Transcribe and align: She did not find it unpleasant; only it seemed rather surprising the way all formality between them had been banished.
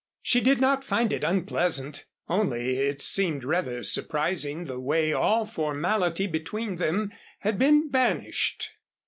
She 0.23 0.41
did 0.41 0.59
not 0.59 0.83
find 0.83 1.13
it 1.13 1.23
unpleasant; 1.23 2.05
only 2.27 2.79
it 2.79 3.03
seemed 3.03 3.43
rather 3.43 3.83
surprising 3.83 4.63
the 4.65 4.79
way 4.79 5.13
all 5.13 5.45
formality 5.45 6.25
between 6.25 6.77
them 6.77 7.11
had 7.41 7.59
been 7.59 7.87
banished. 7.91 8.71